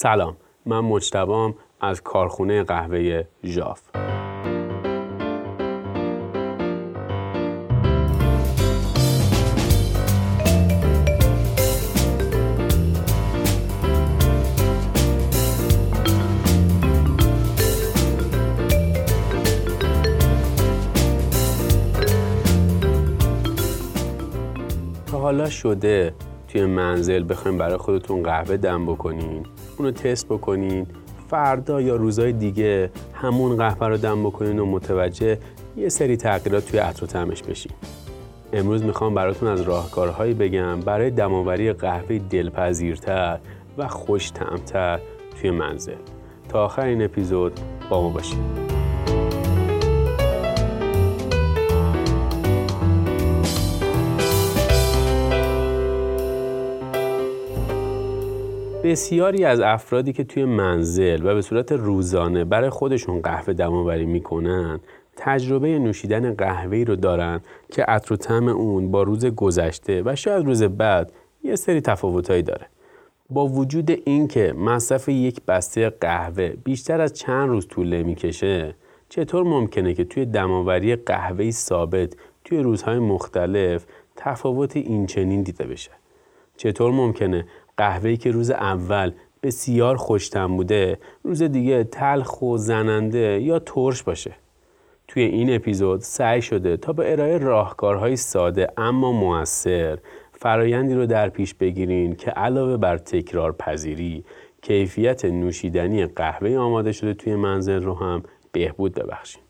[0.00, 0.36] سلام
[0.66, 3.80] من مجتبام از کارخونه قهوه ژاف.
[25.12, 26.14] حالا شده
[26.48, 29.46] توی منزل بخوایم برای خودتون قهوه دم بکنین؟
[29.78, 30.86] اونو تست بکنین.
[31.30, 35.38] فردا یا روزهای دیگه همون قهوه رو دم بکنین و متوجه
[35.76, 37.72] یه سری تغییرات توی عطر و طعمش بشین.
[38.52, 43.38] امروز می‌خوام براتون از راهکارهایی بگم برای دماوری قهوه دلپذیرتر
[43.78, 45.00] و خوش طعمتر
[45.40, 45.92] توی منزل.
[46.48, 48.77] تا آخر این اپیزود با ما باشید
[58.88, 64.80] بسیاری از افرادی که توی منزل و به صورت روزانه برای خودشون قهوه دماوری می‌کنن
[65.16, 67.40] تجربه نوشیدن قهوه‌ای رو دارن
[67.72, 71.12] که عطر و طعم اون با روز گذشته و شاید روز بعد
[71.44, 72.66] یه سری تفاوتایی داره.
[73.30, 78.74] با وجود اینکه مصرف یک بسته قهوه بیشتر از چند روز طول می‌کشه،
[79.08, 85.90] چطور ممکنه که توی دماوری قهوه‌ای ثابت توی روزهای مختلف تفاوت اینچنین دیده بشه؟
[86.56, 87.44] چطور ممکنه
[87.78, 89.12] قهوه‌ای که روز اول
[89.42, 94.34] بسیار خوشتم بوده روز دیگه تلخ و زننده یا ترش باشه
[95.08, 99.98] توی این اپیزود سعی شده تا به ارائه راهکارهای ساده اما موثر
[100.32, 104.24] فرایندی رو در پیش بگیرین که علاوه بر تکرار پذیری
[104.62, 109.42] کیفیت نوشیدنی قهوه آماده شده توی منزل رو هم بهبود ببخشین.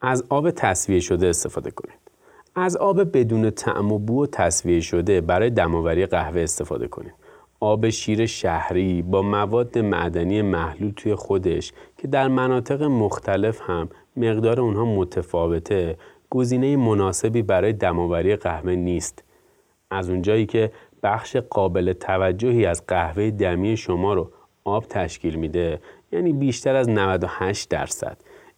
[0.00, 2.09] از آب تصویه شده استفاده کنید.
[2.54, 7.14] از آب بدون طعم و بو تصویه شده برای دماوری قهوه استفاده کنید.
[7.60, 14.60] آب شیر شهری با مواد معدنی محلول توی خودش که در مناطق مختلف هم مقدار
[14.60, 15.96] اونها متفاوته
[16.30, 19.24] گزینه مناسبی برای دماوری قهوه نیست.
[19.90, 20.72] از اونجایی که
[21.02, 24.30] بخش قابل توجهی از قهوه دمی شما رو
[24.64, 25.80] آب تشکیل میده
[26.12, 28.16] یعنی بیشتر از 98 درصد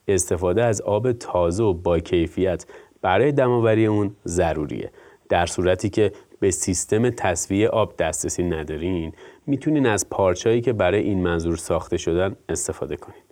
[0.08, 2.66] استفاده از آب تازه و با کیفیت
[3.02, 4.90] برای دماوری اون ضروریه.
[5.28, 9.12] در صورتی که به سیستم تصویه آب دسترسی ندارین
[9.46, 13.22] می‌تونین از پارچهایی که برای این منظور ساخته شدن استفاده کنید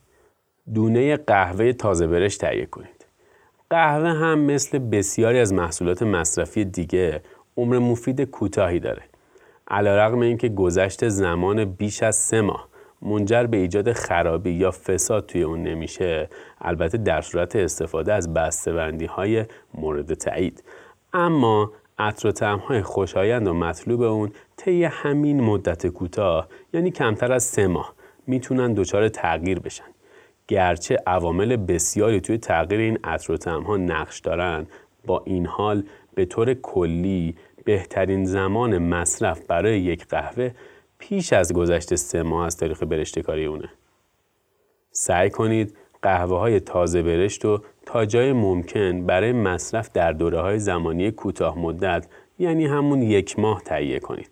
[0.75, 3.07] دونه قهوه تازه برش تهیه کنید.
[3.71, 7.23] قهوه هم مثل بسیاری از محصولات مصرفی دیگه
[7.57, 9.03] عمر مفید کوتاهی داره.
[9.69, 12.70] علیرغم اینکه گذشت زمان بیش از سه ماه.
[13.03, 16.29] منجر به ایجاد خرابی یا فساد توی اون نمیشه
[16.61, 19.45] البته در صورت استفاده از بسته‌بندی های
[19.75, 20.65] مورد تایید.
[21.13, 27.43] اما عطر و های خوشایند و مطلوب اون طی همین مدت کوتاه یعنی کمتر از
[27.43, 27.95] سه ماه
[28.27, 29.85] می‌تونن دچار تغییر بشن.
[30.49, 34.67] گرچه عوامل بسیاری توی تغییر این عطر و ها نقش دارن
[35.07, 35.85] با این حال
[36.15, 40.51] به طور کلی بهترین زمان مصرف برای یک قهوه
[41.01, 43.69] پیش از گذشت سه ماه از تاریخ برشتکاری اونه.
[44.91, 50.59] سعی کنید قهوه های تازه برشت و تا جای ممکن برای مصرف در دوره های
[50.59, 52.07] زمانی کوتاه مدت
[52.39, 54.31] یعنی همون یک ماه تهیه کنید.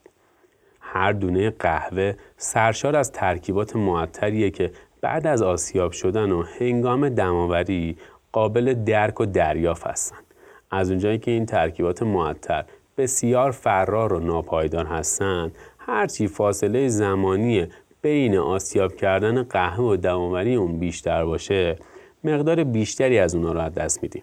[0.81, 7.97] هر دونه قهوه سرشار از ترکیبات معطریه که بعد از آسیاب شدن و هنگام دماوری
[8.33, 10.25] قابل درک و دریافت هستند.
[10.71, 12.65] از اونجایی که این ترکیبات معطر
[12.99, 15.55] بسیار فرار و ناپایدار هستند
[15.89, 17.67] هرچی فاصله زمانی
[18.03, 21.77] بین آسیاب کردن قهوه و دماوری اون بیشتر باشه
[22.25, 24.23] مقدار بیشتری از اونا رو از دست میدیم.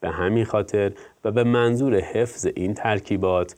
[0.00, 0.92] به همین خاطر
[1.24, 3.54] و به منظور حفظ این ترکیبات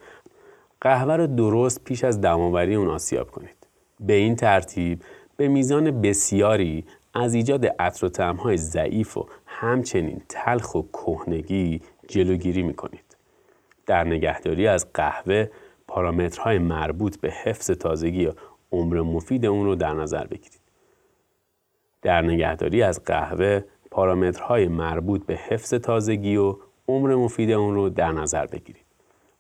[0.80, 3.66] قهوه رو درست پیش از دماوری اون آسیاب کنید.
[4.00, 5.02] به این ترتیب
[5.36, 12.62] به میزان بسیاری از ایجاد عطر و طعمهای ضعیف و همچنین تلخ و کهنگی جلوگیری
[12.62, 13.16] می‌کنید.
[13.86, 15.48] در نگهداری از قهوه
[15.92, 18.32] پارامترهای مربوط به حفظ تازگی و
[18.72, 20.60] عمر مفید اون رو در نظر بگیرید.
[22.02, 23.60] در نگهداری از قهوه
[23.90, 26.56] پارامترهای مربوط به حفظ تازگی و
[26.88, 28.84] عمر مفید اون رو در نظر بگیرید.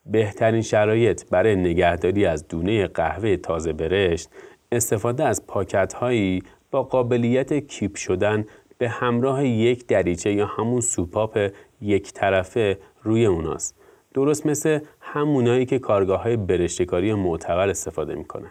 [0.06, 4.30] بهترین شرایط برای نگهداری از دونه قهوه تازه برشت
[4.72, 8.46] استفاده از پاکت هایی با قابلیت کیپ شدن
[8.78, 11.50] به همراه یک دریچه یا همون سوپاپ
[11.80, 13.82] یک طرفه روی اوناست.
[14.14, 14.78] درست مثل
[15.14, 18.50] همونایی که کارگاه های برشتکاری معتبر استفاده می‌کنن.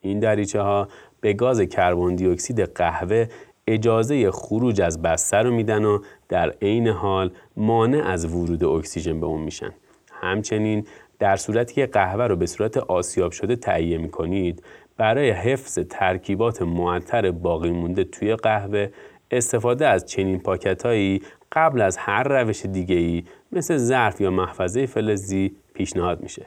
[0.00, 0.88] این دریچه ها
[1.20, 3.26] به گاز کربن دی اکسید قهوه
[3.66, 9.26] اجازه خروج از بسته رو میدن و در عین حال مانع از ورود اکسیژن به
[9.26, 9.70] اون میشن.
[10.12, 10.86] همچنین
[11.18, 14.62] در صورتی که قهوه رو به صورت آسیاب شده تهیه می‌کنید
[14.96, 18.88] برای حفظ ترکیبات معطر باقی مونده توی قهوه
[19.30, 21.22] استفاده از چنین پاکت هایی
[21.52, 26.46] قبل از هر روش دیگه ای مثل ظرف یا محفظه فلزی پیشنهاد میشه.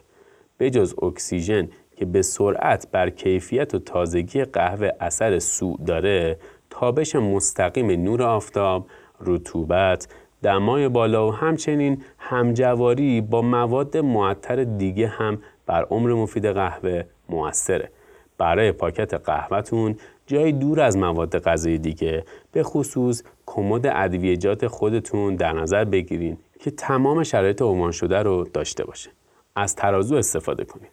[0.57, 6.37] به جز اکسیژن که به سرعت بر کیفیت و تازگی قهوه اثر سوء داره
[6.69, 8.87] تابش مستقیم نور آفتاب،
[9.21, 10.07] رطوبت،
[10.43, 17.91] دمای بالا و همچنین همجواری با مواد معطر دیگه هم بر عمر مفید قهوه موثره.
[18.37, 19.95] برای پاکت قهوهتون
[20.27, 26.71] جایی دور از مواد غذایی دیگه به خصوص کمد ادویجات خودتون در نظر بگیرین که
[26.71, 29.09] تمام شرایط عنوان شده رو داشته باشه.
[29.55, 30.89] از ترازو استفاده کنید.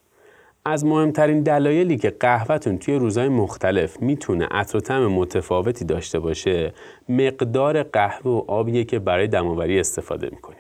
[0.65, 6.73] از مهمترین دلایلی که قهوهتون توی روزهای مختلف می‌تونه عطر و طعم متفاوتی داشته باشه
[7.09, 10.59] مقدار قهوه و آبیه که برای دماوری استفاده می‌کنید.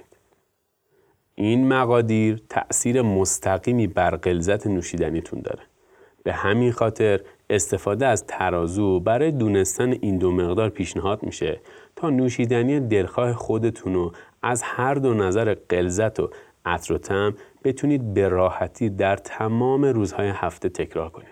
[1.35, 5.63] این مقادیر تأثیر مستقیمی بر غلظت نوشیدنیتون داره.
[6.25, 7.21] به همین خاطر
[7.51, 11.61] استفاده از ترازو برای دونستن این دو مقدار پیشنهاد میشه
[11.97, 16.31] تا نوشیدنی دلخواه خودتون رو از هر دو نظر قلزت و
[16.65, 17.35] عطر و تم
[17.65, 21.29] بتونید به راحتی در تمام روزهای هفته تکرار کنید.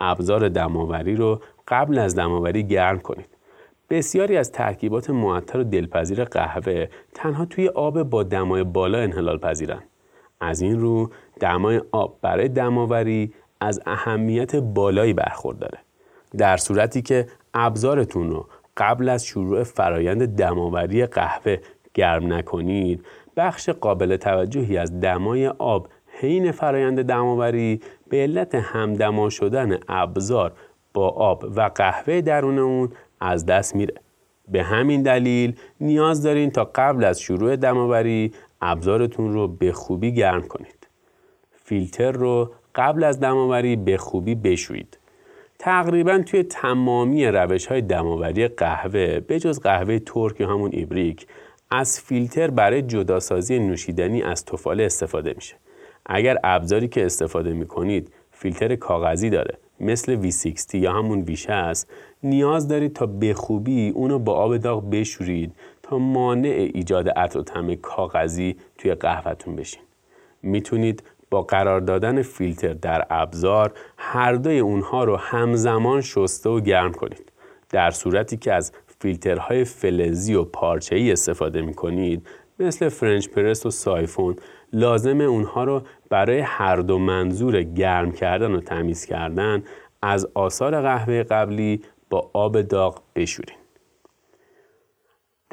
[0.00, 3.28] ابزار دماوری رو قبل از دماوری گرم کنید.
[3.90, 9.82] بسیاری از ترکیبات معطر و دلپذیر قهوه تنها توی آب با دمای بالا انحلال پذیرن.
[10.40, 11.10] از این رو
[11.40, 15.78] دمای آب برای دماوری از اهمیت بالایی برخورداره.
[16.38, 21.58] در صورتی که ابزارتون رو قبل از شروع فرایند دماوری قهوه
[21.94, 23.04] گرم نکنید
[23.36, 25.88] بخش قابل توجهی از دمای آب
[26.20, 30.52] حین فرایند دماوری به علت همدما شدن ابزار
[30.94, 33.94] با آب و قهوه درون اون از دست میره.
[34.48, 40.42] به همین دلیل نیاز دارین تا قبل از شروع دماوری ابزارتون رو به خوبی گرم
[40.42, 40.88] کنید.
[41.64, 44.98] فیلتر رو قبل از دماوری به خوبی بشویید.
[45.58, 51.26] تقریبا توی تمامی روش های دماوری قهوه به جز قهوه ترک یا همون ایبریک
[51.70, 55.54] از فیلتر برای جداسازی نوشیدنی از توفاله استفاده میشه.
[56.06, 61.84] اگر ابزاری که استفاده می‌کنید فیلتر کاغذی داره مثل V60 یا همون V60
[62.22, 65.52] نیاز دارید تا به خوبی اونو با آب داغ بشورید
[65.82, 69.82] تا مانع ایجاد عطر و کاغذی توی قهوهتون بشین.
[70.42, 76.92] می‌تونید با قرار دادن فیلتر در ابزار هر دوی اونها رو همزمان شسته و گرم
[76.92, 77.32] کنید.
[77.70, 82.26] در صورتی که از فیلترهای فلزی و پارچه‌ای استفاده می کنید
[82.58, 84.36] مثل فرنچ پرس و سایفون
[84.72, 89.62] لازم اونها رو برای هر دو منظور گرم کردن و تمیز کردن
[90.02, 93.65] از آثار قهوه قبلی با آب داغ بشورین.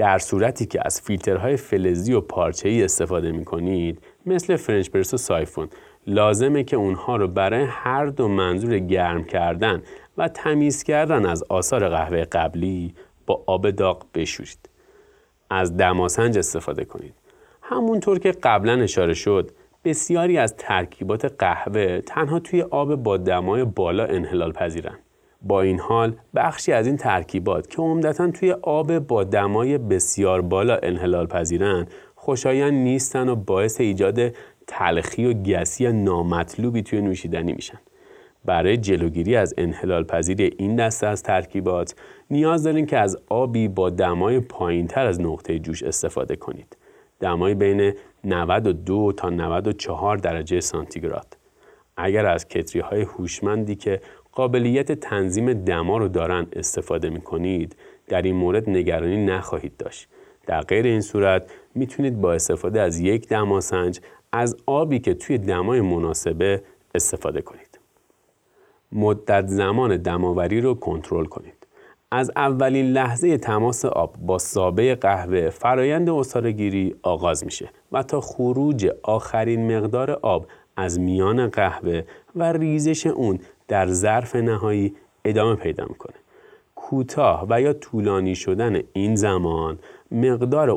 [0.04, 5.18] در صورتی که از فیلترهای فلزی و پارچه‌ای استفاده می کنید مثل فرنچ پرس و
[5.18, 5.70] سایفون
[6.08, 9.84] لازمه که اونها رو برای هر دو منظور گرم کردن
[10.18, 12.96] و تمیز کردن از آثار قهوه قبلی
[13.26, 14.70] با آب داغ بشورید.
[15.50, 17.14] از دماسنج استفاده کنید.
[17.62, 19.52] همونطور که قبلا اشاره شد
[19.84, 25.00] بسیاری از ترکیبات قهوه تنها توی آب با دمای بالا انحلال پذیرن.
[25.44, 30.80] با این حال بخشی از این ترکیبات که عمدتا توی آب با دمای بسیار بالا
[30.84, 34.20] انحلال پذیرن خوشایند نیستن و باعث ایجاد
[34.68, 37.80] تلخی و گسی نامطلوبی توی نوشیدنی میشن.
[38.46, 41.96] برای جلوگیری از انحلال پذیر این دسته از ترکیبات
[42.30, 46.78] نیاز دارین که از آبی با دمای پایین تر از نقطه جوش استفاده کنید.
[47.20, 51.38] دمای بین 92 تا 94 درجه سانتیگراد.
[51.98, 54.02] اگر از کتری های هوشمندی که
[54.36, 57.76] قابلیت تنظیم دما رو دارن استفاده می کنید
[58.08, 60.08] در این مورد نگرانی نخواهید داشت.
[60.48, 64.00] در غیر این صورت می‌تونید با استفاده از یک دماسنج
[64.32, 66.62] از آبی که توی دمای مناسبه
[66.96, 67.80] استفاده کنید.
[68.92, 71.68] مدت زمان دماوری رو کنترل کنید.
[72.12, 76.10] از اولین لحظه تماس آب با سابه قهوه فرایند
[76.48, 82.04] گیری آغاز میشه و تا خروج آخرین مقدار آب از میان قهوه
[82.36, 86.16] و ریزش اون در ظرف نهایی ادامه پیدا می‌کنه.
[86.76, 89.80] کوتاه و یا طولانی شدن این زمان
[90.12, 90.70] مقدار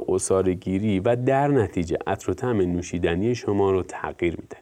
[0.54, 4.56] گیری و در نتیجه عطر نوشیدنی شما رو تغییر میده.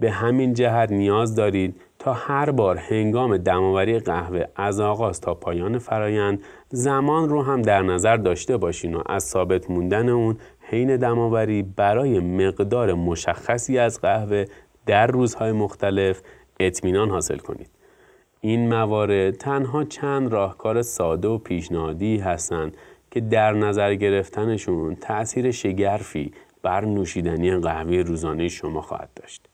[0.00, 5.78] به همین جهت نیاز دارید تا هر بار هنگام دماوری قهوه از آغاز تا پایان
[5.78, 11.62] فرایند زمان رو هم در نظر داشته باشین و از ثابت موندن اون حین دماوری
[11.62, 14.44] برای مقدار مشخصی از قهوه
[14.88, 16.20] در روزهای مختلف
[16.60, 17.70] اطمینان حاصل کنید.
[18.40, 22.76] این موارد تنها چند راهکار ساده و پیشنهادی هستند
[23.10, 29.48] که در نظر گرفتنشون تأثیر شگرفی بر نوشیدنی قهوه روزانه شما خواهد داشت.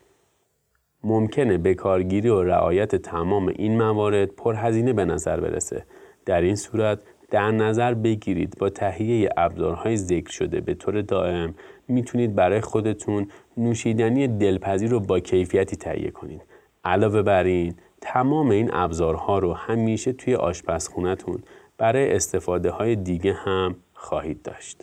[1.05, 5.85] ممکنه به کارگیری و رعایت تمام این موارد پرهزینه به نظر برسه.
[6.27, 7.01] در این صورت
[7.31, 11.55] در نظر بگیرید با تهیه ابزارهای ذکر شده به طور دائم
[11.89, 16.43] می‌تونید برای خودتون نوشیدنی دلپذیر رو با کیفیتی تهیه کنید.
[16.85, 21.43] علاوه بر این تمام این ابزارها رو همیشه توی آشپزخونتون
[21.79, 24.83] برای استفاده های دیگه هم خواهید داشت.